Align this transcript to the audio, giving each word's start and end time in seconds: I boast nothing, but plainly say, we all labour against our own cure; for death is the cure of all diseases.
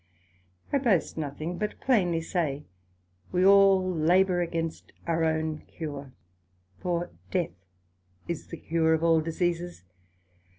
I 0.73 0.79
boast 0.79 1.15
nothing, 1.15 1.59
but 1.59 1.79
plainly 1.79 2.21
say, 2.21 2.65
we 3.31 3.45
all 3.45 3.87
labour 3.87 4.41
against 4.41 4.93
our 5.05 5.23
own 5.23 5.59
cure; 5.67 6.11
for 6.79 7.11
death 7.29 7.51
is 8.27 8.47
the 8.47 8.57
cure 8.57 8.95
of 8.95 9.03
all 9.03 9.21
diseases. 9.21 9.83